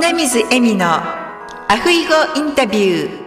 [0.00, 3.20] 米水恵美のアフイゴインタビュー。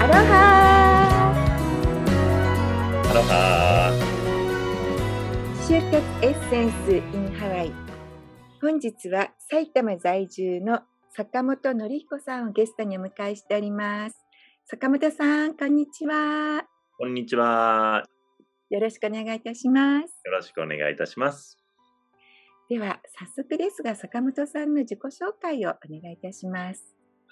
[0.00, 1.34] アロハ
[3.10, 3.92] アロハ
[5.66, 7.72] 就活エッセンス in ハワイ。
[8.62, 14.24] 本日は埼玉在住の坂本典彦さんをゲストにお迎えしております。
[14.66, 16.64] 坂本さんこんにちは。
[17.00, 18.04] こんにちは。
[18.70, 21.64] よろしくお願いいたしますよろしくお願いいたします。
[22.68, 26.82] では早速ですが坂本さんの自己紹介をお願いいたします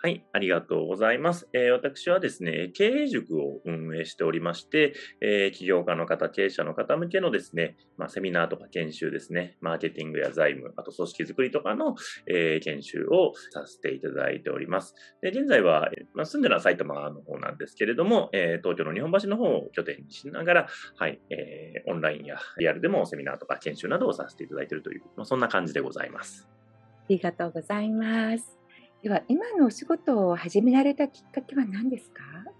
[0.05, 1.49] はい、ありがとうございます。
[1.53, 11.95] えー私はですね、経営塾を運営しておりまして、えー起業家の方、経営者の方向けのですね、まあ、セミナーとか研修ですね、マーケティングや財務、あと組織づくりとかの、
[12.27, 14.97] えー研修をさせていただいております。
[15.21, 20.67] で現在は、まあ、住んでるのは埼玉の方なんですけれども、え東京の日本橋の方を拠点にしながら、
[20.97, 26.49] はい、えオンラインやリアルでもセミナーとか研修などをさせていただいているという、まあ、そんな感じでございます。
[26.49, 28.62] ありがとうございます
[29.03, 32.52] では今のお仕事を始められたきっかけは何ですか？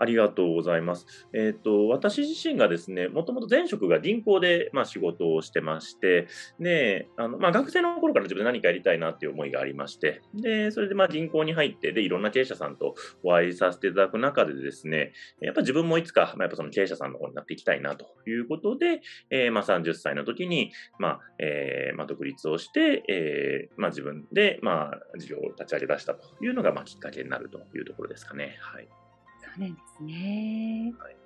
[0.00, 1.06] ありがとうございます。
[1.34, 6.26] えっ、と、私自身がですね、もともと前職が銀行で、まあ、仕事をしてまして、
[6.58, 15.12] で、あの、まあ、学生の頃から自分で何かやりたいなっていう思いがありまして、で、それで、まあ、銀行に入って、で、いろんな経営者さんとお会いさせていただく中でですね、
[15.42, 28.56] やっぱ自分もいつか、まあ、やっぱその経営者さんの方になっていきたいなということで、えーまあ、30歳の時に、まあ、えーまあ、独立をして、えーまあ、自分で、まあ、事業を立ち上げ出したというのが、まあ、きっかけになるというところですかね。
[28.60, 28.88] はい。
[29.54, 31.16] そうなんですね、はい。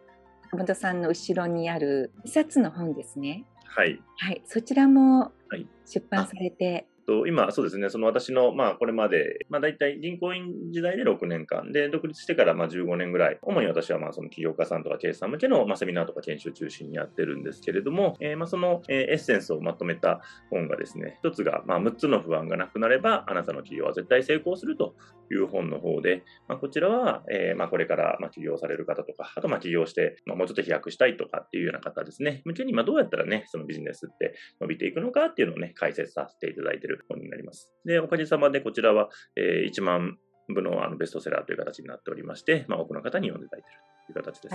[0.51, 3.45] 坂本さんの後ろにある一冊の本ですね。
[3.65, 4.01] はい。
[4.19, 4.43] はい。
[4.47, 5.67] そちらもはい。
[5.87, 24.95] 出版されて、と今、そうですね、その私の、まあ、これまで、まあ、大体銀行員時代で6年間で、独立してからまあ15年ぐらい、主に私はまあその起業家さんとか経営者さん向けのまあセミナーとか研修中心にやってるんですけれども、えーまあその、えーエッセンスをまとめた本がですね、一つが、まあ、6つの不安がなくなれば、あなたの企業は絶対成功すると
[25.31, 37.73] いう本の方で、まあ、こちらは、えーまあ、これからまあ起業される方とか、あとまあ起業して、まあ、もうちょっと飛躍したいとかっていうような方ですね、向けにまあどうやったらね、そのビジネスって伸びていくのかっていうのをね、解説させていただいている本になります。
[37.85, 40.19] で、おかげさまでこちらは、えー1万
[40.49, 44.55] 部のあのベストセラーという形になっておりまして、まあ、多くの方に読んでいただいているという形です。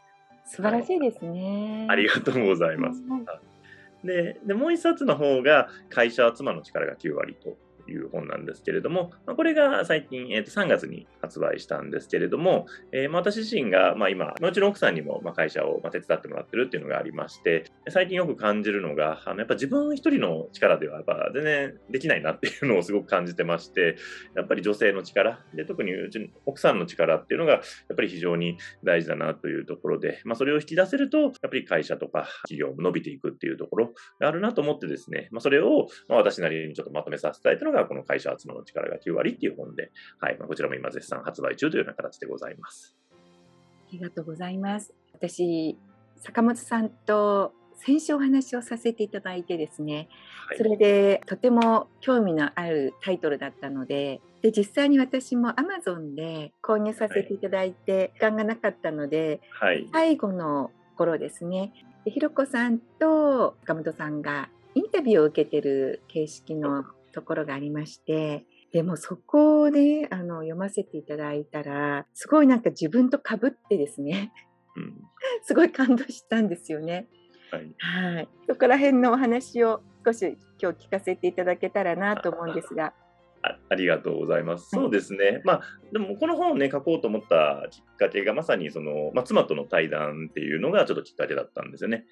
[0.55, 3.01] 素晴らしいですね、ありがとうございます。
[3.01, 3.59] はい
[4.03, 7.57] で、でもう一冊の方が、会社は妻の力が9割と
[7.89, 23.97] いう本なんですけれども、まあ、これが最近、えーと3月に発売したんですけれども、えーまあ私自身が、まあ、今、まあうちの奥さんにもまあ会社をまあ手伝ってもらってるっていうのがありまして、最近よく感じるのが、あのやっぱ自分一人の力ではやっぱ全然できないなっていうのをすごく感じてまして、
[24.35, 27.61] やっぱり女性の力、で特にうちの奥さんの力っていうのが、やっ
[27.95, 42.95] ぱり非常に大事だなというところで、まあ、それを引き出せると、やっぱり会社とか企業も伸びていくっていうところがあるなと思ってですね、まあ、それをまあ私なりにちょっとまとめさせていただいたのが、この会社は妻の力が9割っていう本で、はい、まあ、こちらも今絶賛発売中というような形でございます。
[43.12, 44.94] ありがとうございます。
[45.13, 45.78] 私
[46.18, 50.09] 坂本さんと先週お話をさせていただいてですね
[50.47, 50.57] はい。
[50.57, 59.88] それでとても興味のあるタイトルだったのでで実際に私も Amazon で購入させていただいて時間がなかったので、はい。
[59.91, 61.73] 最後の頃ですね。
[62.06, 74.31] でひろこさんと坂本さんがインタビューを受けてる形式のところがありましてでもそこであの読ませていただいたらすごいなんか自分と被ってですね
[74.75, 74.94] うん。
[75.44, 77.08] すごい感動したんですよね。
[77.52, 77.75] はい。
[78.16, 82.94] はい、そこら辺のお話を少し今日聞かせていただけたらなと思うんですが、
[83.42, 84.75] あありがとうございます。
[84.75, 85.42] はいそうですね。
[85.46, 85.62] まあ、
[85.94, 92.06] でもこの本をね、書こうと思ったきっかけがまさにその、まあ、妻との対談っていうのがちょっときっかけだったんですよね。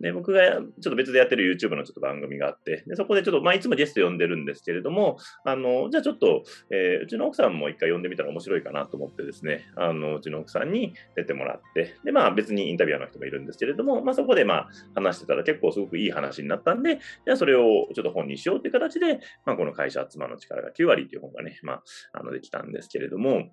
[0.00, 21.82] で、僕がちょっと別でやってる YouTube のちょっと番組があって、でそこでちょっと、まあ、いつもゲスト呼んでるんですけれども、あの、じゃあちょっと、えーうちの奥さんも一回呼んでみたら面白いかなと思ってですね、あの、うちの奥さんに出てもらって、で、まあ別にインタビュアーの人もいるんですけれども、まあそこでまあ話してたら結構すごくいい話になったんで、じゃあそれをちょっと本にしようっていう形で、まあこの会社妻の力が9割っていう本がね、まあ、
[22.14, 23.44] あの、できたんですけれども、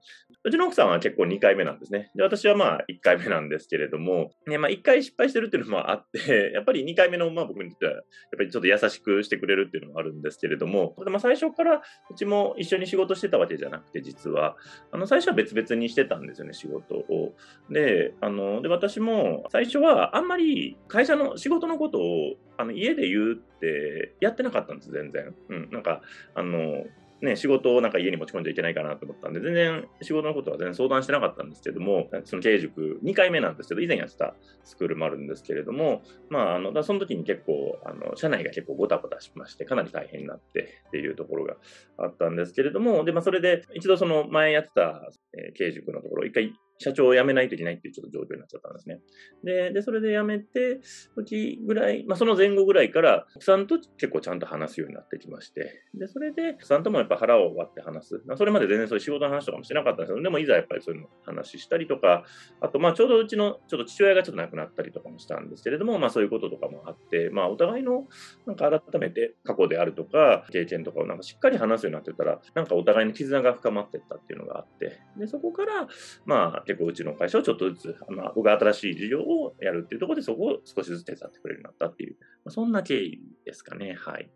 [0.44, 2.12] うちの奥さんは結構2回目なんですね。
[2.16, 8.04] で、私はまあ1回目なんですけれども、ね、まあ1回失敗してるっていうのもあって、やっぱり2回目のまあ僕にとっては、やっ
[8.38, 14.57] ぱりちょっと優しくしてくれるっていうのもあるんですけれども、まあ最初からうちも一緒に仕事してたわけじゃなくて、実は、
[14.92, 17.33] あの、最初は別々にしてたんですよね、仕事を。
[17.69, 25.34] で、あの、で、私も最初はあんまり会社の仕事のことを、あの、家で言うってやってなかったんです、全然。
[25.50, 26.01] うん、なんか、
[26.36, 26.86] あの、
[27.22, 41.58] ね、仕事をなんか家に持ち込んじゃいけないかなと思ったんで、全然仕事のことは全然相談してなかったんですけども、その経営塾2回目なんですけど、以前やってたスクールもあるんですけれども、まあ、あの、その時に結構、あの、社内が結構ごたごたしまして、かなり大変になってっていうところが
[41.98, 49.00] あったんですけれども、で、まあ、それで一度その前やってた、え、経営塾のところ、一回社長を辞めないといけないっていうちょっと状況になっちゃったんですね。
[49.44, 50.82] で、でそれで辞めて、
[51.16, 58.22] 時ぐらい、まあ、その前後ぐらいから、奥さんと結構ちゃんと話すようになってきまして、で、それで、奥さんともやっぱ腹を割って話す。
[58.26, 62.26] まあ、それまで全然そういう仕事の話とかもしてなかったんですけど、でもいざやっぱりそういうの話したりとか、
[62.62, 68.08] あと、まあ、ちょうどうちのちょっと父親がちょっと亡くなったりとかもしたんですけれども、まあ、そういうこととかもあって、まあ、お互いの、
[68.46, 75.88] なんか改めて過去であるとか、経験とかをなんかしっかり話すようになってたら、なんかお互いの絆が深まっていったっていうのがあって、で、そこから、
[76.26, 82.16] まあ、結構うちの会社をちょっとずつ、まあ、僕が新しい事業をやるっていうところで、そこを少しずつ手伝ってくれるようになったっていう、
[82.46, 83.98] まあ、そんな経緯ですかね。
[84.00, 84.30] はい。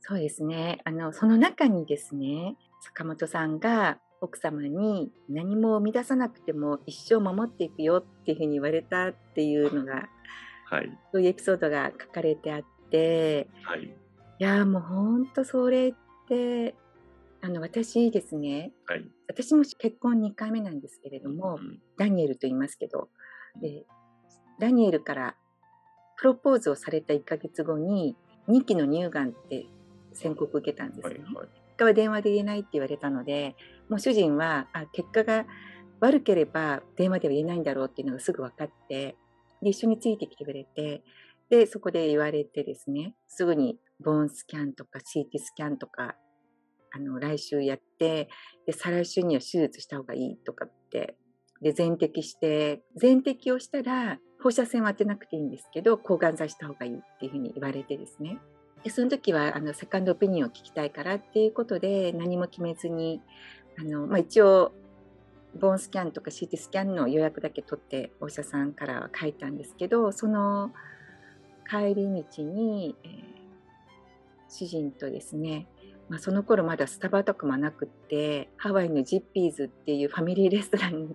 [0.00, 0.80] そうですね。
[0.84, 10.08] あの、その中にですね、坂本さんが奥様に何も生み出さなくても一生守っていくよっていうふうに言われたっていうのが、
[10.64, 13.90] はい、そういうエピソードが書かれてあって、はい、い
[14.38, 15.92] やもう本当それっ
[16.28, 16.74] て
[17.42, 23.08] あの私ですね、はい、私も結婚2回目なんですけれども、うん、ダニエルと言いますけど
[23.60, 23.84] で
[24.58, 25.36] ダニエルから
[26.16, 28.16] プロポーズをされた1ヶ月後に
[28.48, 29.66] 2期の乳がんって
[30.12, 31.04] 宣告受けたんですね。
[31.04, 33.54] はいはい、結果は電話で言えないって言われたので
[33.88, 35.46] もう主人はあ結果が
[36.00, 39.16] 悪ければ電話では言えないんだろうっていうのがすぐ分かって
[39.62, 41.02] で一緒についてきてくれて
[41.50, 46.16] でそこで言われてですねすぐにボーンスキャンとか CT スキャンとか
[46.92, 48.28] あの来週やって
[48.66, 51.16] で再来週には手術した方がいいとかって
[51.60, 58.38] で全摘して全摘をしたら放射線は当てなくていいんですけど抗がん剤した方がいいっていうふうに言われてですね。
[58.82, 63.20] でその時はあのセカンドオピニオンを聞きたいからっていうことで何も決めずに
[63.78, 64.72] あの、まあ、一応
[65.58, 70.72] ボーンスキャンとか CT スキャンの予約だけ取ってお医者さんからは書いたんですけどその
[71.68, 73.10] 帰り道に、えー、
[74.48, 75.66] 主人とですね
[76.10, 81.14] まあ、その頃まだスタバとかもなくってハワイのジッピーズっていうファミリーレストランだっ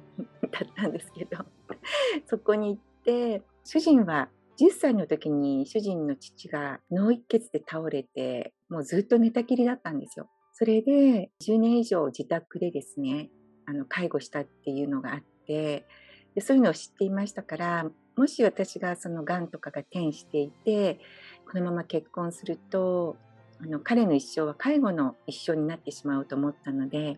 [0.74, 1.38] たんですけど
[2.28, 10.30] そこに行って主人は10歳の時に主人の父が脳一血で倒れてもうずっと寝たきりだったんですよ。
[10.54, 13.30] それで10年以上自宅でですね
[13.66, 15.86] あの介護したっていうのがあって
[16.36, 21.02] でそういうのを知っていましたからもし私がそのがんとかが転していて
[21.52, 23.18] このまま結婚すると
[23.66, 27.18] あの彼の一生は介護の一生になってしまうと思ったので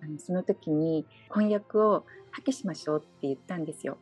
[0.00, 3.98] あのその時に婚約を破棄しましょうって言ったんですよ。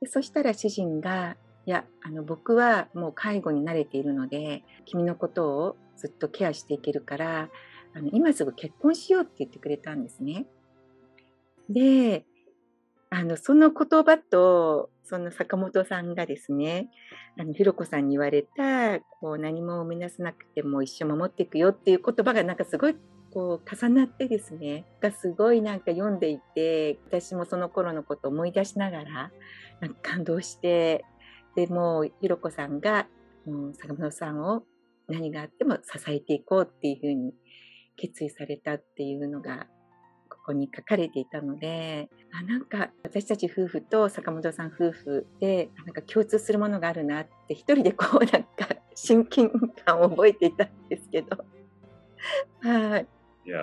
[0.00, 1.36] でそしたら主人が
[1.66, 7.50] いやあの僕はもう介護に慣れているので君のことをずっとケアしていけるから
[7.94, 10.46] あの今すぐ結婚しようって言ってくれたんですね。
[11.68, 12.24] で
[13.10, 16.88] あのその言葉とその坂本さんがですね
[17.38, 22.96] あのひろこさんに言われたこう何も生み出さなくても一生守っていくよっていう言葉がなんかすごい
[23.30, 29.30] こう重なってですねがすごいなんか読んでいて私もその頃のことを思い出しながら
[29.80, 31.04] なんか感動して
[31.56, 33.06] でもうひろこさんが
[33.44, 34.62] もう坂本さんを
[35.08, 37.34] 何があっても支えていこうっていうふうに
[37.98, 39.66] 決意されたっていうのが
[40.42, 48.48] ここに書かれていたのであなんか私たち夫婦と坂本さん夫婦でなんか共通するものがあるなって一人でこうなんか
[48.94, 49.48] 親近
[49.84, 51.38] 感を覚えていたんですけど。
[52.60, 53.06] はい。
[53.46, 53.58] いや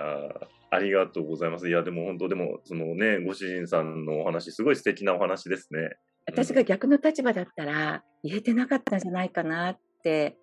[0.71, 1.67] ありがとうございます。
[1.67, 5.97] いやでも本当でもそのねご主人さんのお話すごい素敵なお話ですね。
[6.25, 10.37] 私が逆の立場だったら言えてなかったんじゃないかなって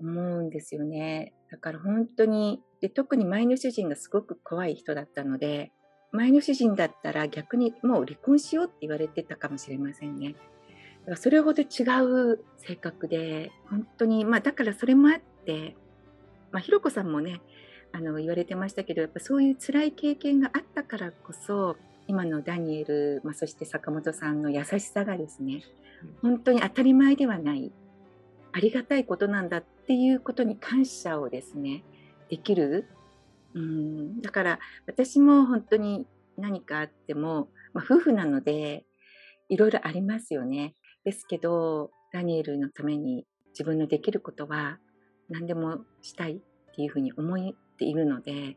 [0.00, 1.34] 思うんですよね。
[1.50, 5.72] だから本当にで特に前の主人がすごく怖い人だったので
[6.12, 10.34] 前の主人だったら逆にもう離婚しようって言われてたかもしれませんね。
[11.00, 11.66] だからそれほど違
[12.32, 15.76] う性格で本当にまあだからそれもあって、
[16.50, 17.40] まあ、ひろこさんもね
[17.92, 25.62] あの言われてましたけどやっぱそういう辛い経験があったからこそ今のダニエル、まあ、そして坂本さんの優しさがですね
[26.22, 27.72] 本当に当たり前ではない
[28.52, 31.84] ありがたいことなんだっていうことに感謝をですね
[32.28, 32.88] できる？
[33.54, 36.06] うん、だから私も本当に
[36.36, 38.84] 何かあっても、まあ、夫婦なので
[39.48, 40.74] いろいろありますよね。
[41.04, 44.78] ですけどダニエルのために自分のできることは
[45.28, 47.38] 何でもしたいっていうふうに思っ
[47.76, 48.56] ているので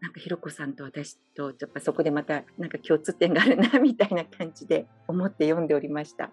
[0.00, 6.32] なんかひろこさんと私とやっぱそこでまたなんか共通点があるなみたいな感じで思って読んでおりました。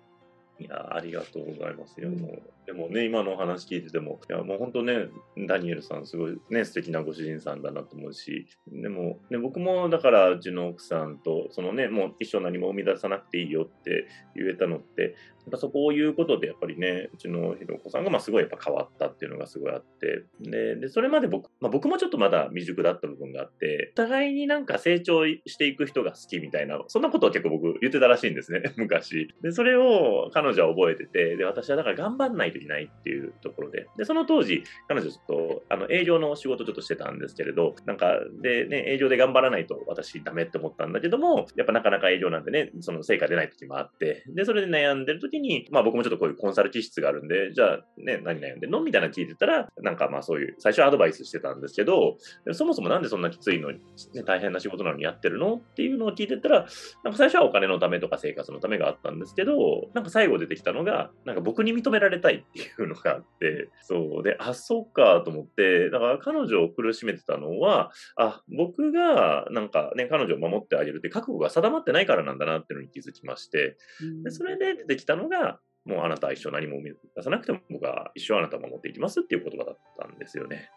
[0.59, 2.09] いや、ありがとうございますよ。
[2.09, 5.07] もうでもね、今のお話聞いてても、いや、もう本当ね、
[5.47, 15.15] ダニエルさん、すごいね、素敵なご主人さんだなと思うし、でも、ね、僕もだから、うちの奥さんと、そのね、もう一生何も生み出さなくていいよって言えたのって、
[15.49, 29.33] ぱそこを言うことで、やっぱりね、うちのひろこさんがまあすごいやっぱ変わったっていうのがすごいあって、で、でそれまで僕、まあ、僕もちょっとまだ未熟だった部分があって、お互いになんか成長していく人が好きみたいな、そんなことを結構僕言ってたらしいんですね、 昔。
[29.41, 52.17] で、それを彼女は覚えてて、で、私はだから頑張んないといけないっていうところで、で、その当時、彼女ちょっと、あの、営業の仕事ちょっとしてたんですけれど、なんか、で、ね、営業で頑張らないと私ダメって思ったんだけども、やっぱなかなか営業なんでね、その成果出ない時もあって、で、それで悩んでる時に、にまあ僕もちょっとこういうコンサル気質があるんで、じゃあね、何悩んでんのみたいな聞いてたら、なんかまあそういう、最初アドバイスしてたんですけど、
[52.53, 53.79] そもそもなんでそんなきついのに、
[54.13, 56.67] ね、大変な仕事なのにやってるのっていうのを聞いてたら、
[57.03, 64.23] なんか最初はお金のためとか生活のためがあったんですけど、なんか最後出てきたのが、なんか僕に認められたいっていうのがあって、そう。
[64.23, 73.77] で、あ、そっかと思って、だから彼女を苦しめてたのは、あ、僕がなんかね、彼女を守ってあげるって覚悟が定まってないからなんだなっていうのに気づきまして、
[74.23, 80.69] でそれで出てきたのが、もうあなたは一生何も生み出さなくても僕は一生あなたを守っていきますっていう言葉だったんですよね。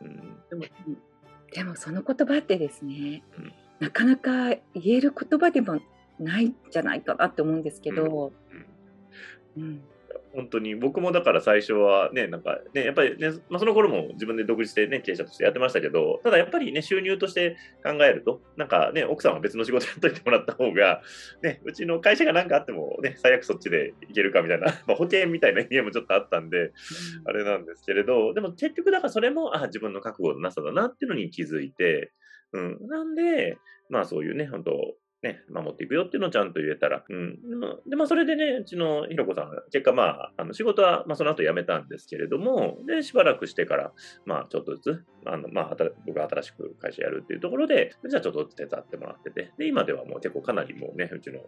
[0.00, 0.16] うん、
[0.50, 0.64] でも
[1.52, 5.80] でもその言葉ってですね、うん、なかなか言える言葉でも
[6.18, 8.32] ないんじゃないかなって思うんですけど、
[9.56, 9.82] うん、うん
[10.34, 21.02] 本当に僕もだから最初はね、なんかね、やっぱりね、まあ、その頃も自分で独立してね、経営者としてやってましたけど、ただやっぱりね、収入として考えると、なんかね、奥さんは別の仕事やっといてもらった方が、
[21.42, 26.72] ね、うちの会社が何かあってもね、最悪そっちでいけるかみたいな、 まあ、保険みたいな意味もちょっとあったんで、
[27.24, 32.12] あれなんですけれど、でも結局だからそれも、あ、自分の覚悟のなさだなっていうのに気づいて、
[32.52, 33.58] うん、なんで、
[33.88, 34.72] まあそういうね、本当
[35.26, 37.04] ね、守っていくよっていうのをちゃんと言えたら。
[37.08, 37.38] うん。
[37.86, 43.92] で、まあ、それでね、うちのひろこさんが、結果まあ、あの仕事は、まあ、その後辞めたんですけれども、で、しばらくしてから、
[44.24, 51.40] まあ、ちょっとずつ、あの、まあ、僕が新しく会社やるっていうところで、じゃあちょっとずつ手伝ってもらってて、で、今ではもう結構かなりもうね、うちの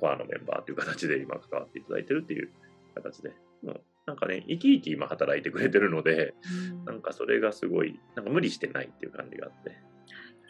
[0.00, 2.50] コアのメンバーという形で今関わっていただいてるっていう
[2.94, 3.30] 形で、
[3.62, 6.34] もうなんかね、生き生き今働いてくれてるので、
[6.70, 9.70] うん、なんかそれがすごい、なんか無理してないっていう感じがあって。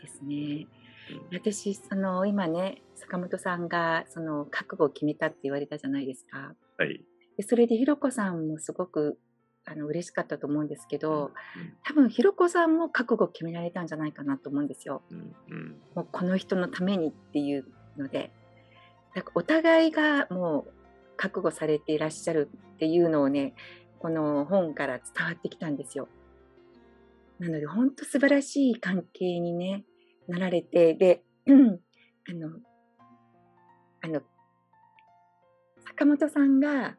[0.03, 0.67] ですね。
[1.33, 6.55] 私その今ね坂本さんがその覚悟を決めたって言われたじゃないですか。
[6.79, 7.05] はい、
[7.37, 9.19] でそれでひろこさんもすごく
[9.65, 11.33] あの嬉しかったと思うんですけど、
[11.85, 15.03] 多分ひろこさんも覚悟を決められたんじゃないかなと思うんですよ。
[15.11, 18.31] うんうん、もうこの人のためにっていうので
[19.15, 20.73] だからお互いがもう
[21.17, 23.55] 覚悟されていらっしゃるっていうのをね
[23.99, 26.09] この本から伝わってきたんですよ。
[27.39, 29.85] なので本当素晴らしい関係にね
[30.29, 32.59] なられて、で、 あの、
[34.03, 34.21] あの、
[35.87, 36.97] 坂本さんが、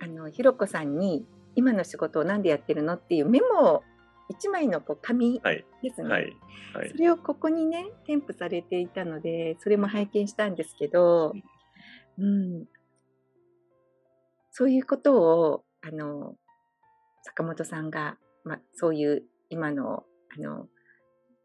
[0.00, 3.82] あの、ひろこさんに、今の仕事を何でやってるのっていうメモを
[4.30, 6.36] 1枚のこう紙ですね、はい。
[6.74, 11.32] はい、それをここにね添付されていたのでそれも拝見したんですけど、
[12.18, 12.66] うん、
[14.52, 16.34] そういうことをあの
[17.22, 20.04] 坂本さんが、ま、そういう今の
[20.36, 20.66] あの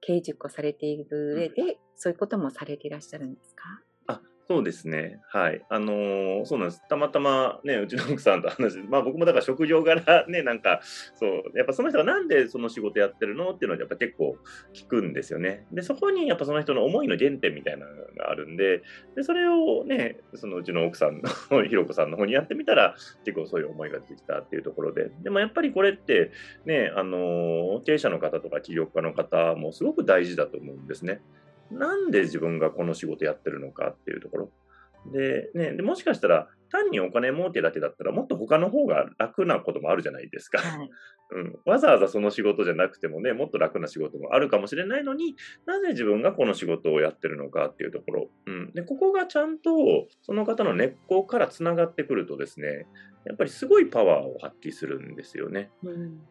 [0.05, 3.63] 経営塾をされている上で、そういうこともされていらっしゃるんですか？
[4.45, 5.21] そうですね。
[5.29, 5.61] はい。
[5.69, 6.81] あのー、そうなんです。
[6.89, 10.81] たまたまね、うちの奥さんと話して、まあ僕もだから職業柄ね、なんか、
[11.15, 14.35] そう、やっぱその人がなんでその仕事やってるのっていうのはやっぱ結構
[14.73, 15.65] 聞くんですよね。
[15.71, 18.81] で、そこにやっぱその人の思いの原点みたいなのがあるんで、
[19.15, 26.31] で、それをね、そのうちの奥さんの、ひろこさんの方にやってみたら、結構そういう思いが出てきたっていうところで、でもやっぱりこれって、
[26.65, 31.21] ね、あのー、経営者の方とか起業家の方もすごく大事だと思うんですね。
[31.73, 34.51] なんで自分がこの仕事やってるのかっていうところ。
[35.11, 40.59] で、ね、でもしかしたら、単にお金儲けだけだったら、もっと他の方が楽なこともあるじゃないですか。
[40.59, 40.89] はい、
[41.31, 48.31] うん、わざわざその仕事じゃなくてもね、もっと楽な仕事もあるかもしれないのになぜ自分がこの仕事をやってるのかっていうところ。
[48.47, 52.87] うん、でここがちゃんとその方の根っこからつながってくるとですね、
[53.25, 55.71] やっぱりすごいパワーを発揮するんですよね。
[55.83, 56.21] うん、うん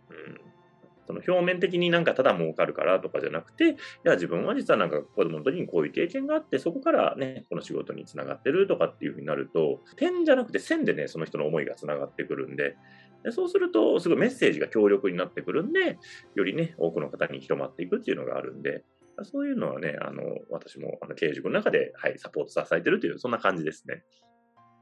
[1.07, 12.77] その表面的になんかただ儲かるからとかじゃなくて、いや、自分は実はなんか子供の時にこういう経験があって、そこからね、この仕事につながってるとかっていうふうになると、点じゃなくて線でね、その人の思いがつながってくるんで、
[13.25, 15.99] でそうすると、すごいメッセージが強力になってくるんで、
[16.35, 18.85] よりね、多くの方に広まっていくっていうのがあるんで、
[19.25, 24.03] そういうのはね、あの、私もあの経営塾の中で、はい、サポート支えてるという、そんな感じですね。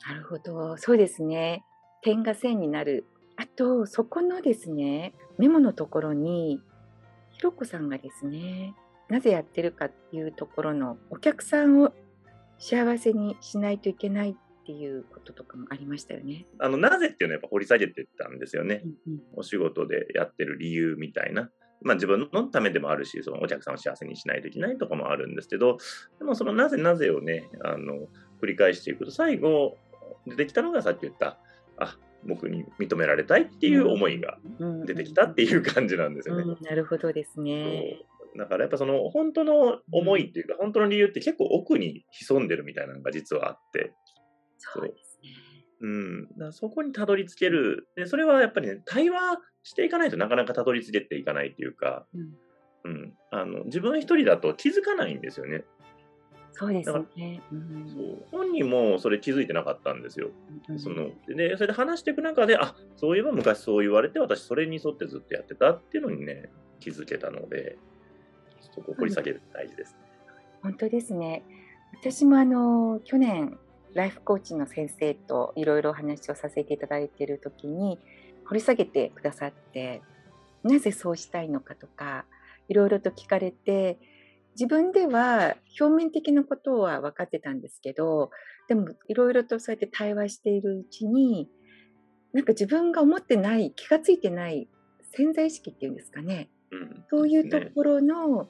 [0.09, 0.77] なるほど。
[0.79, 1.63] そうですね。
[2.03, 3.05] 点が線になる
[3.41, 6.61] あと、そこのですね、メモのところに、
[7.31, 8.75] ひろこさんがですね、
[9.09, 11.95] なぜやってるかっていうところのお客さんを
[12.59, 14.35] 幸せにしないといけないっ
[14.67, 16.45] ていうこととかもありましたよね。
[16.59, 18.83] あの、なぜっていうのはやっぱ掘り下げてたんですよね。
[19.07, 21.51] うんうんお仕事でやってる理由みたいな。
[21.81, 25.79] まあ自分のためでもあるし、そのお客さんを幸せにしないといけないとかもあるんですけど、
[26.19, 28.07] でもそのなぜなぜをね、あの、
[28.43, 29.79] 繰り返していくと、最後
[30.27, 31.39] 出てきたのがさっき言った、
[31.79, 34.87] あ、僕に認められたいっていう思いがうん。
[34.87, 36.43] 出てきたっていう感じなんですよね。
[36.43, 36.65] うん。
[36.65, 37.99] なるほどですね。
[38.37, 43.93] だからやっぱその本当の思いっていうか、本当の理由って結構奥に潜んでるみたいなのが実はあって、
[44.59, 45.31] そうですね。
[45.81, 45.89] う。
[45.89, 47.89] ん、だからそこにたどり着ける。
[47.97, 52.35] で、それはやっぱりね、対話していかないとなかなかたどり着けていかないっていうか、うん。
[52.83, 55.65] うん、あの自分一人だと気づかないんですよね。
[56.53, 57.43] そうですね。
[57.53, 60.31] うんそう本人もそれ気づいてなかったんですよ。
[60.69, 67.79] うんそのでそれで話していく中で、あそういえば昔そう言われて、私それに沿ってずっとやってたっていうのにね、気づけたので、
[68.75, 69.99] そこを掘り下げる大事ですね。
[70.63, 71.45] 本当ですね。
[71.95, 73.59] 私もあの去年
[73.95, 77.99] ライフコーチの先生といろいろお話をさせていただいている時に
[78.47, 80.03] 掘り下げてくださって
[80.63, 82.25] なぜそうしたいのかとか
[82.69, 83.99] いろいろと聞かれて
[84.61, 88.31] 自分では表面的なことは分かってたんですけど
[88.69, 91.49] でもいろいろとそうやって対話しているうちに
[92.35, 94.69] なんか自分が思ってない気がついてない
[95.17, 98.49] 潜在意識っていうんですかねうん、そういうところの、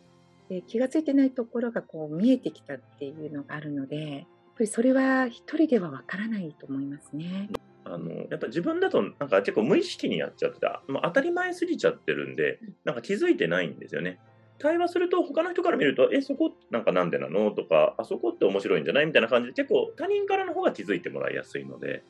[0.50, 4.24] えー気がついてないところがこう見えてきたっていうのがあるので、やっ
[4.56, 7.50] ぱりそれは一人ではわからないと思いますね。
[7.84, 14.18] あのやっぱ自分だとなんか結構無意識にやっちゃってた、もう当たり前すぎちゃってるんで、なんか気づいてないんですよね。
[14.60, 17.50] 対話すると他の人から見ると、え、そこなんかなんでなの？
[17.50, 19.06] とか、あそこって面白いんじゃない？
[19.06, 22.04] みたいな感じで結構他人からの方が気づいてもらいやすいので、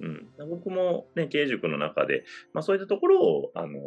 [0.00, 3.78] うん、僕もね、経営塾の中で、まあそういったところを、あの、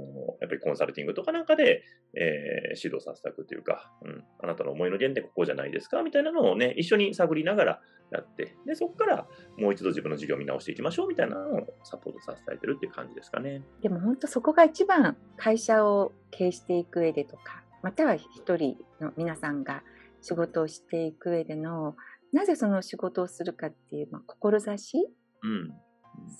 [0.41, 1.83] やっぱりコンサルティングとかなんかで、
[2.13, 6.03] えー指導させたくというか、うん、あなたの思いの原点ここじゃないですか？
[6.03, 11.07] みたいなのをね、一緒に探りながらやって、で、そこからもう一度自分の事業を見直していきましょう？
[11.07, 13.63] みたいなのをサポートさせていてるっていう感じですかね。
[13.81, 19.83] でも本当そこが一番会社を経営していく上でとか、または一人の皆さんが
[20.21, 21.95] 仕事をしていく上での、
[22.33, 24.97] なぜその仕事をするかっていう、まあ、志？
[25.43, 25.73] うん。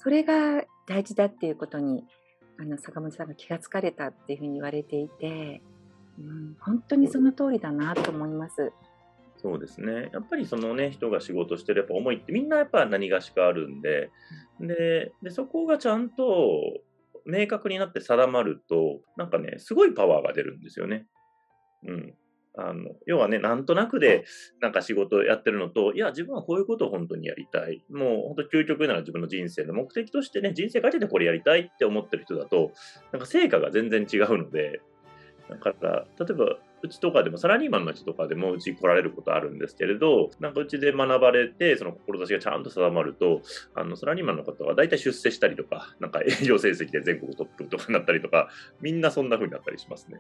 [0.04, 2.04] それが大事だっていうことに
[2.60, 5.62] あの坂本さんが気がつかれたっていうふうに言われていて、
[6.20, 8.74] うん、本当にその通りだなと思います。
[9.38, 10.10] そうですね。
[10.12, 14.12] やっぱりそのね、人が仕事してるやっぱ思いってみんなやっぱ何がしかあるんで、
[14.60, 16.26] で、でそこがちゃんと
[17.26, 21.08] 明確になって定まると、なんかね、すごいパワーが出るんですよね。
[21.86, 22.14] うん。
[22.58, 24.26] あの、要はね、なんとなくで、
[24.60, 27.84] なんか仕事やってるのと、いや、自分はこういうことを本当にやりたい。
[27.90, 32.72] もう本当究極なら自分の人生の目的としてね、人生かけてこれやりたいって思ってる人だと、
[33.12, 34.82] なんか成果が全然違うので、
[35.50, 43.42] だから、例えば、うちとかでも、サラリーマンの人とかでもうち来られることあるんですけれど、なんかうちで学ばれて、その志がちゃんと定まると、
[43.76, 48.50] あの、サラリーマンの方は大体出世したりとか、なんか営業成績で全国トップとかになったりとか、
[48.82, 50.20] みんなそんな風になったりしますね。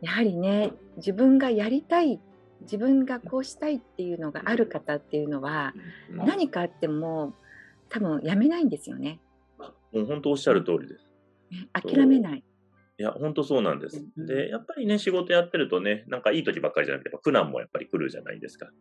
[0.00, 2.20] やはりね、自分がやりたい、
[2.62, 5.72] 自分がこうしたいっていうのがある方っていうのは、
[6.10, 7.34] うん何かあっても
[7.88, 9.20] 多分やめないんですよね。
[9.92, 11.06] もう本当おっしゃる通りです。
[11.50, 12.44] ね諦めない。
[13.02, 18.66] いや、本当そうなんですで、やっぱりね、仕事やってるとね、なんかいい時ばっかりじゃなくて、苦難もやっぱり来るじゃないですか。
[18.66, 18.72] は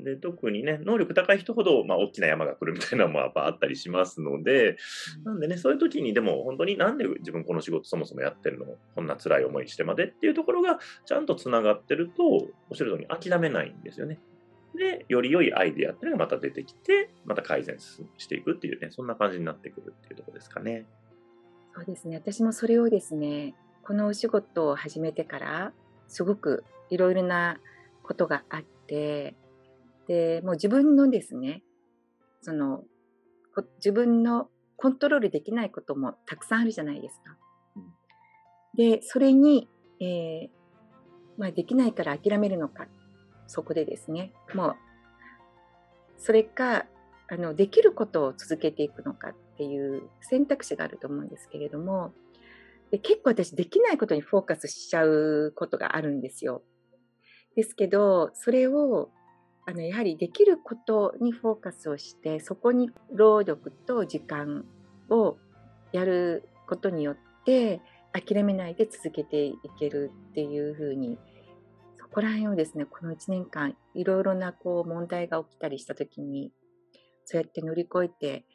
[0.00, 4.76] いで、特にね、能力高い人ほど、まあ、大きな山が来るみたいなのもやっぱあったりしますので、
[5.24, 8.66] なんでね、そういう時にでも本当になんで自分この仕事そもそもやってるの？
[8.94, 10.04] こんな辛い思いしてまで？
[10.04, 14.20] っていうところがちゃんとつながってると、おっしゃる通り諦めないんですよね。
[14.76, 20.86] で、より良いアイデアっていうのがまた出てきて、また改善していくっていうね、そんな感じになってくるっていうところですかね。
[21.74, 22.16] そうですね。
[22.16, 23.54] 私もそれをですね、
[23.86, 25.72] このお仕事を始めてから、
[26.08, 27.58] すごくいろいろな
[28.02, 29.36] ことがあって、
[30.06, 31.62] で、もう自分のですね、
[32.40, 32.82] その、
[33.54, 37.36] こ自分のコントロールできないこともたくさんあるじゃないですか。
[37.76, 37.94] うん
[38.76, 39.68] で、それに、
[40.00, 40.48] えー
[41.38, 42.86] まあ、できないから諦めるのか、
[43.46, 44.76] そこでですね、もう、
[46.18, 46.86] それか、
[47.28, 52.12] あの、できることを続けていくのかっていう選択肢があると思うんですけれども、
[52.90, 56.62] で結構私できないことにフォーカスしちゃうことがあるんですよ。
[57.56, 59.10] ですけど、それを、
[59.66, 64.64] あの、やはりできることにフォーカスをして、そこに労力と時間
[65.08, 65.36] を
[65.92, 67.80] やることによって、
[68.12, 71.18] 諦めないで続けていけるっていうふうに、
[71.98, 76.52] そこら辺をですね、この1年間、いろいろなこう問題が起きたりしたときに、
[77.24, 78.46] そうやって乗り越えて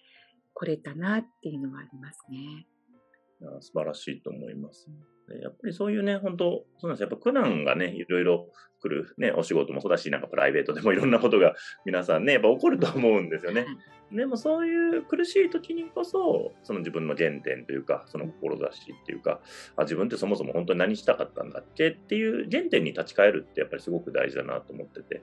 [0.53, 2.67] これたなっていうのはありますね。
[3.61, 4.89] 素晴らしいと思います。
[5.41, 8.49] やっぱりそういうね、本当そうなんですやっぱ苦難がね、いろいろ
[8.81, 13.65] 来る、ね、お仕事もそうだし、なんかプライベートでも いろんなことが皆さんね、やっぱ起こると思うんですよね。
[14.11, 19.39] でもそういう苦しい時にこそ、その自分の原点というか、その志っていうか、
[19.75, 21.89] あ自分ってそもそも本当に何したかったんだっけ？
[21.89, 25.21] っていう原点に立ち返るってやっぱりすごく大事だなと思ってて。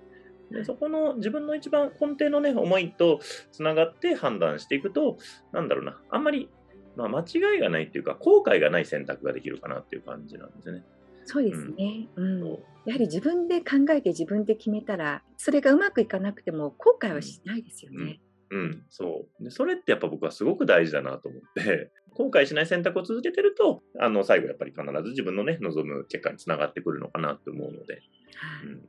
[0.52, 3.18] でそこの自分の一番根底のね、思いと
[3.50, 5.18] つながって判断していくと、
[5.52, 6.48] なんだろうな、あんまり
[6.96, 10.82] まあ、間違いがないっていうか、後悔がない選択ができるかなっていう感じなんですね。
[11.24, 12.50] そうですね、うん、うん、
[12.86, 18.20] やはり自分で考えて自分で決めたら、それがうまくいかなくても後悔はしないですよね。
[18.50, 19.50] うん、うん、そうで。
[19.50, 27.94] それってやっぱ僕はすごく大事だなと思って、後悔しない選択を続けてると、あの最後やっぱり必ず自分のね、望む結果につながってくるのかなって思うので。
[28.36, 28.88] はい、うん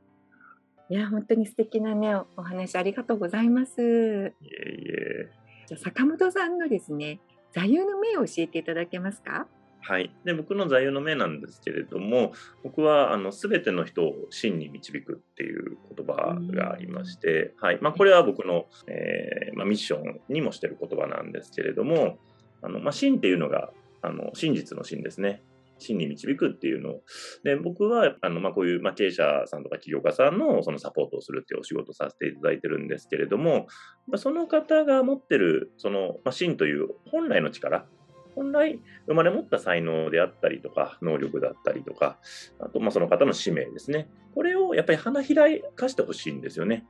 [0.90, 3.82] いや、本当に素敵なね、お話ありがとうございます。
[3.82, 5.30] いえいえ。
[5.66, 7.20] じゃあ、坂本さんのですね、
[7.52, 9.46] 座右の銘を教えていただけますか？
[9.80, 12.32] はい、で僕の座右の銘なんですけれども
[12.62, 17.78] 僕はあの全ての人を真に導くっていう言葉がありまして、はい。
[17.80, 22.18] まあ、これは僕の、えー、まあ、ミッションにもしてる言葉なんですけれども
[22.60, 23.70] あの、まあ、真っていうのが
[24.02, 25.42] あの真実の真ですね
[25.78, 27.02] 真に導くっていうのを、
[27.44, 33.66] で僕はあの、まあ、こういう、まあ、経営者さんとか起業家さんのそのサポートをするっていうお仕事をさせていただいてるんですけれども、
[34.06, 37.86] まあ、その方が持ってるその、まあ、真という本来の力、
[38.34, 42.18] 本来生まれ持った才能であったりとか、能力だったりとか、
[42.60, 44.08] あとまあその方の使命ですね。
[44.34, 46.86] これをやっぱり花開かしてほしいんですよね。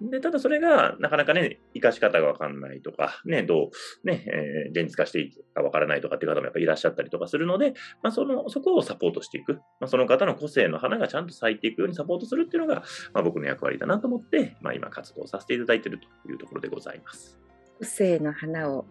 [0.00, 3.70] で、ただそれがなかなかね、活かし方がわかんないとか、ね、ど
[4.04, 9.54] う、ね、えー、現実化していいかわからないとかっていう方もやっぱりいらっしゃったりとかするので、まあ、その、そこをサポートしていく。
[9.54, 12.82] まあ、その方の個性の花がちゃんと咲いていくようにサポートするっていうのが、
[13.12, 17.38] まあ、僕の役割だなと思って、まあ、今活動させていただいているというところでございます。
[17.78, 18.86] 個性の花を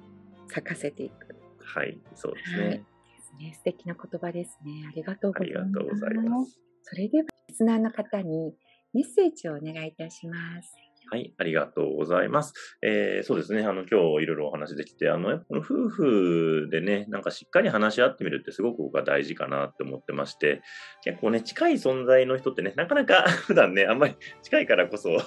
[0.47, 1.35] 咲かせていく。
[1.63, 2.63] はい、そうですね。
[2.63, 2.81] はい、で
[3.21, 4.85] すね素敵な言葉ですね。
[4.87, 5.61] ありがとうございます。
[5.61, 6.59] ありがとうございます。
[6.83, 8.55] それでは、リスナーの方に
[8.93, 10.88] メッセージをお願いいたします。
[11.11, 12.53] はい、ありがとうございます。
[12.83, 20.61] えー、そうですね、あの、今日いろいろお話できて、あの、この夫婦でね、なんかしっかり話し合ってみるってすごく僕は大事かなって思ってまして、
[21.03, 25.17] 結構ね、近い存在の人ってね、なかなか 普段ね、あんまり 近いからこそ、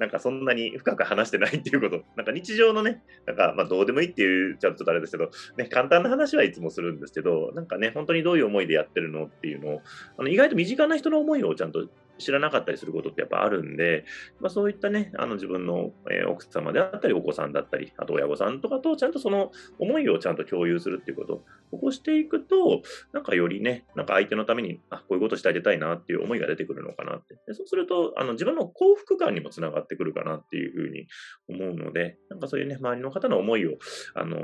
[0.00, 9.82] なんかそんなに深く話してないっていうこと、なんか日常のね、なんかまあどうでもいいっていうちょっとあれですけど、ね、簡単な話はいつもするんですけど、なんかね、本当にどういう思いでやってるのっていうのを、
[10.16, 11.88] あの意外と身近な人の思いをちゃんと
[12.18, 14.04] 知らなかったりすることってやっぱあるんで、
[14.40, 27.36] まあ、そういったね、あの自分の、えー、奥様であったり、お子さんだったり、あと親御さんとかとちゃんとその思いをちゃんと共有するっていうこと、ここしていくと、なんかよりね、なんか相手のために、あ、こういうことしてあげたいなっていう思いが出てくるのかなって。
[27.46, 31.06] でそうすると、あの自分の幸福感にもつながってくるかなっていうふうに
[31.48, 33.78] 思うので、なんかそういうね、周りの方の思いを、
[34.14, 34.36] あの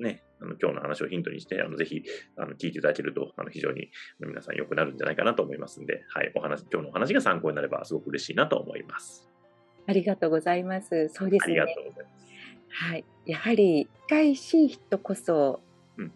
[0.00, 2.02] ー、ね、あの今日の話をヒントにして、あのぜひ
[2.36, 9.30] あの聞いていただけると、あの非常に皆さん良くなるんじゃないかなと思いますんで、はい、お話、今日のお話が参考になればすごく嬉しいなと思います。
[9.86, 11.08] ありがとうございます。
[11.12, 11.60] そうですね。
[11.60, 12.26] ありがとうございます。
[12.68, 15.60] はい、やはり近いしい人こそ、
[15.96, 16.12] うん、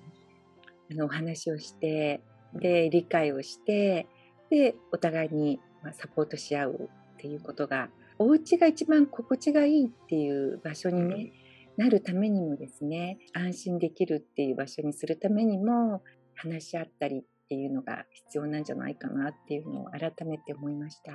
[0.91, 2.21] あのお話をして、
[2.55, 4.09] で理解をして、
[4.51, 5.61] でお互いに
[5.93, 11.46] サポートし合うっていうことが、お家が一番心地がいいっていう場所にね、うん
[11.77, 16.03] なるためにもですね安心できるっていう場所にするためにも
[16.35, 21.13] 話し合ったりっていうのが必要なんじゃないかなっていうのを改めて思いました。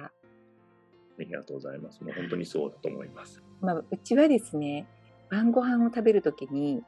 [1.22, 2.04] ありがとうございます。
[2.04, 3.42] もう本当にそうだと思います。
[3.60, 4.88] まあ、うちはですね、
[5.30, 6.82] 晩ご飯を食べるときに、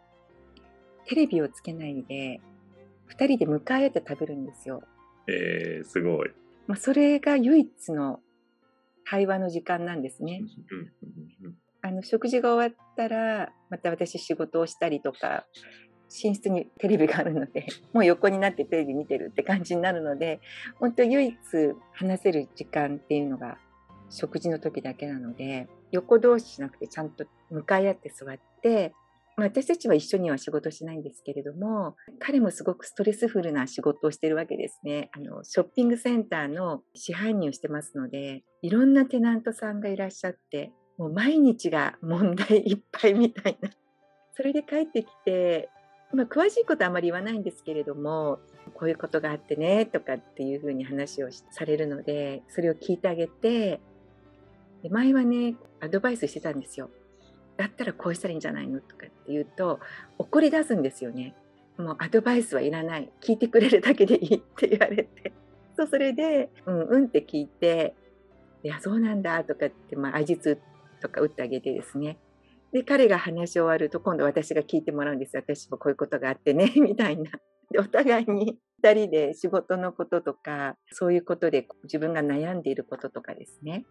[1.06, 2.40] テレビをつけないで、
[3.10, 4.82] 2人で向かい合って食べるんですよ。
[5.28, 6.32] えー、すごい。
[6.68, 8.22] まあ、それが唯一の
[9.06, 10.42] 対話の時間なんですね。
[11.94, 15.46] の食事が終わったらまた私仕事をしたりとか
[16.24, 20.40] 寝室にテレビがあるので もう横になってテレビ見てるって感じになるので
[20.76, 21.36] 本当唯一
[21.94, 23.58] 話せる時間っていうのが
[24.10, 28.94] 食事の時だけなので横同士じゃなくてちゃんと向かい合って座って、
[29.36, 35.10] まあ、私たちは一緒には仕事しないんですけれども彼もすごくストレスフルな仕事をしてるわけですね。
[35.14, 43.70] あのショッピングセンターの支配人をしてますのでいろんなテナントさんがいらっしゃってもう毎日が問題いっぱいみたいな。
[44.36, 45.70] それで帰ってきて、
[46.14, 48.40] まあ、詳しいことはあまり言わないんですけれども、
[48.74, 53.80] こういうことがあってねとかっていうふうに話をされるので、それを聞いてあげて、
[54.82, 56.90] で前はね、アドバイスしてたんですよ。
[57.58, 58.80] だったらこうしたらいいんじゃないの？
[58.82, 59.80] とかって言うと、
[60.18, 61.36] 怒り出すんですよね。
[61.78, 63.12] もうアドバイスはいらない。
[63.22, 65.34] 聞いてくれるだけでいいって言われて。
[65.76, 67.96] そうそれで、うんうんって聞いて、
[68.64, 70.60] いや、そうなんだとかって、まあ、味つ
[71.04, 72.18] とか打ってあげてですね。
[72.72, 75.38] で、彼が話し終わると、今度私が聞いてもらうんです。
[75.38, 77.32] 私もこういうことがあってね、 みたいな。
[77.74, 83.86] でお互いに2人で仕事のこととかそういうことで自分が悩んでいることとかですね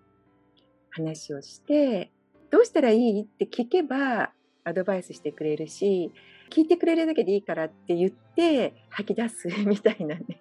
[0.90, 2.12] 話をして
[2.50, 4.30] どうしたらいいって聞けば
[4.64, 6.12] アドバイスしてくれるし
[6.50, 10.40] 聞いてくれるだけでいいからって言って吐き出す みたいなね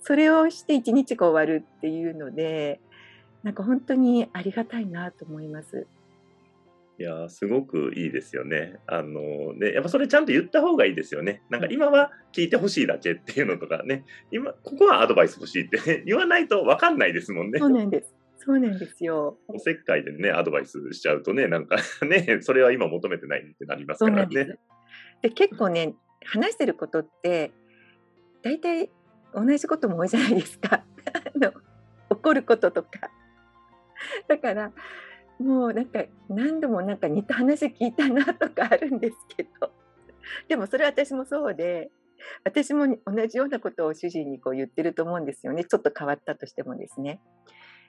[0.00, 2.80] それをして一日が終わるっていうので
[3.42, 5.86] なんか本当にありがたいなと思います。
[6.98, 8.78] いやすごくいいですよね。
[8.86, 11.42] あのね、やっぱそれちゃんと言った方がいいですよね。
[11.50, 17.58] なんか今は聞いてほしいだけっていうのとかね、今、ここはアドバイス欲しいって、ね、 言わないと分かんないですもんね。
[17.58, 18.16] そうなんです。
[18.38, 19.38] そうなんですよ。
[19.48, 21.76] おせっかいでね、アドバイスしちゃうとね、なんか
[22.08, 24.58] ね、それは今求めてないってなりますからね。
[25.20, 27.52] で結構ね、話してることって、
[28.42, 28.90] 大体
[29.34, 30.84] 同じことも多いじゃないですか。
[31.34, 31.52] あの
[32.08, 33.10] 怒ることとか。
[34.28, 34.72] だから、
[35.38, 39.70] もうなんか何度もなんか似た話聞いたなとかあるんですけど
[40.48, 41.90] でもそれは私もそうで
[42.44, 47.20] 私も同じようなことを主人にこう言ってると思うんですよねちょっと変わったとしてもですね。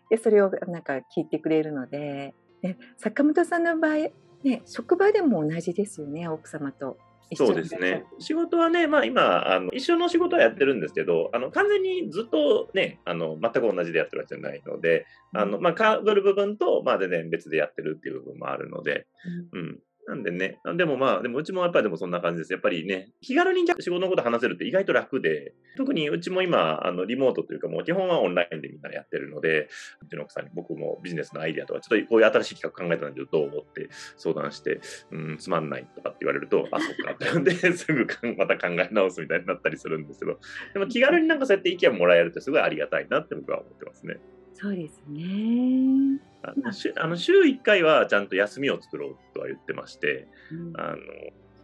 [0.10, 4.10] でそれをなんか聞いてくれるのでで坂本さんの場合、
[4.44, 6.98] ね、職場でも同じですよね奥様と。
[7.36, 8.06] そうですね。
[8.20, 19.08] 仕事はね、まあ今、あの一緒の仕事はやってるんですけど、あの完全にずっとね、あの全く同じでやってるわけじゃないので、あのまあ、かぶる部分と、まあ、全然別でやってるっていう部分もあるので、
[19.54, 22.54] うん、うんなんでね、でもまあ、でもうちもやっぱりでもそんな感じです。
[22.54, 29.68] やっぱりね、気軽に仕事のこと話せるって意外と楽で、特にうちも今、あのリモートというかもう基本はオンラインでみんなやってるので、
[30.02, 34.80] うちの奥さんに僕もビジネスのアイデアとか、ちょっとこういう新しい企画考えたんだけど、どう思って相談して、
[35.12, 40.40] うん、つまんないとかって言われると、あ、そっかってんで、すぐまた考え直すみたいになったりするんですけど、
[40.74, 44.16] でも気軽になんかそうやって意見もらえるってすごいありがたいなって僕は思ってますね。
[44.60, 46.20] そうですね。
[46.42, 50.98] あの週あの週1回はちゃんと休みを作ろうとは言ってまして、うん、あの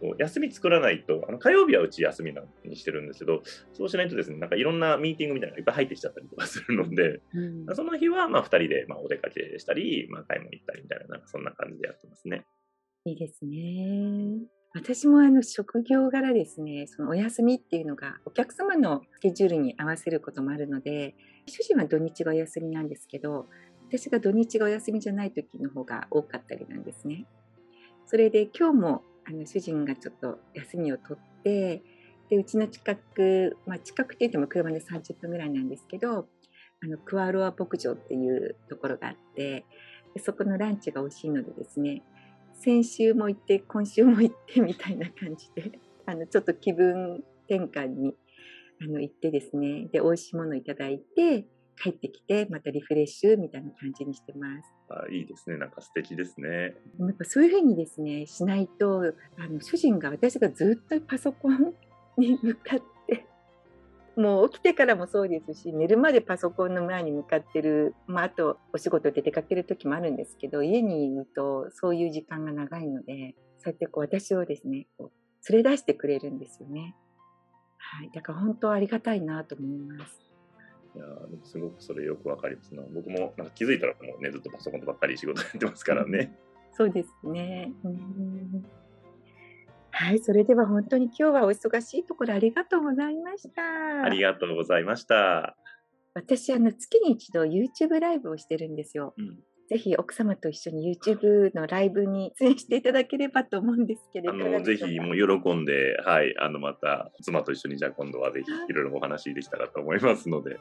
[0.00, 12.44] そう休み作らないと、あの火曜日はうち休みにしてるんですけど、そうしないとですね、なんかいろんなミーティングみたいなのがいっぱい入ってきちゃったりとかするので、うん、その日はまあ2人でまあお出かけしたり、まあ、買い物行ったりみたいな、なんかそんな感じでやってますね。
[13.06, 14.54] いいですね。
[14.74, 21.14] 私もあの職業柄ですね、そのお休みっていうのがお客様のスケジュールに合わせることもあるので、
[21.46, 23.46] 主人は土日がお休みなんですけど、
[23.88, 27.26] 私が土日がお休みじゃない時の方が多かったりなんですね。
[28.06, 31.82] それで今日もあの主人がちょっと休みを取って
[32.28, 36.26] でうちの近く、まあ、近くって言っても車で30分ぐらいなんですけど
[36.82, 39.64] あのクワロア牧場っていうところがあって
[40.18, 42.02] そこのランチが美味しいのでですね
[42.54, 48.14] 先週も行って今週も行ってみたいな感じで あのちょっと気分転換に
[48.80, 54.72] あの行ってですねで美味しいものをいただいて帰ってきてまたリフレッシュみたいな感じにしてます。
[54.88, 56.76] あいいですねなんか素敵ですね。
[57.00, 61.74] やっぱそういうふうにですねしないとあの主人が私がずっとパソコン
[62.16, 62.93] に向かって
[64.16, 76.94] もう起きてからもそうですし寝るまでパソコンの前に向かってる、まあ、あとお仕事で出かける時もあるんですけど家にいるとそういう時間が長いのでそうやってこう私をですねこう連れ出してくれるんですよね。
[77.76, 80.20] はい、だから本当ありがたいなと思います。
[80.96, 81.04] いや
[81.42, 82.82] すごくそれよくわかりますな。
[82.94, 86.32] 僕もなんか気づいたらもうね、ずっとパソコンとばっかり仕事やってますからね。
[86.72, 87.72] そうですね。
[87.84, 88.64] うん
[89.96, 93.62] はい、それでは本当に今日はお忙しいところありがとうございました。
[94.04, 95.56] ありがとうございました。
[96.14, 99.14] 私、あの月に一度 YouTube ライブをしてるんですよ。
[99.16, 104.62] うんぜひ奥様と一緒に YouTube のライブに出演していただければと思うんですけれども。
[104.62, 110.56] ぜひもう喜んで、はい、あのまた妻と一緒にじゃあ今度はぜひいろいろお話できたらと思いますので。
[110.56, 110.60] はい、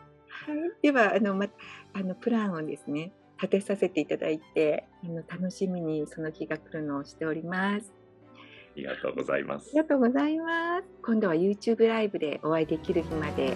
[0.81, 1.47] ではあの、ま、
[1.91, 8.02] あのプランをですね立てさせていただいてあの楽しみにその日が来るのをしております。
[8.73, 9.69] ありがとうございます。
[9.69, 10.83] ありがとうございます。
[11.03, 13.55] 今度は YouTube ライブでお会いできる日まで。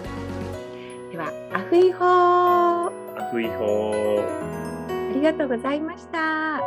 [1.10, 2.06] では、アフイホー。
[3.20, 5.10] アフイホー。
[5.10, 6.56] ありがとうございました。
[6.56, 6.60] あ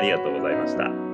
[0.00, 1.07] りがとうございました。